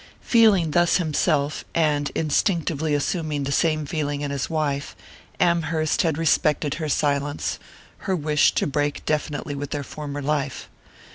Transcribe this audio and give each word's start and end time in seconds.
Feeling 0.23 0.71
thus 0.71 0.97
himself, 0.97 1.63
and 1.75 2.09
instinctively 2.15 2.95
assuming 2.95 3.43
the 3.43 3.51
same 3.51 3.85
feeling 3.85 4.21
in 4.21 4.31
his 4.31 4.49
wife, 4.49 4.95
Amherst 5.39 6.01
had 6.01 6.17
respected 6.17 6.73
her 6.81 6.89
silence, 6.89 7.59
her 8.09 8.15
wish 8.15 8.51
to 8.55 8.65
break 8.65 9.05
definitely 9.05 9.53
with 9.53 9.69
their 9.69 9.83
former 9.83 10.23
life. 10.23 10.69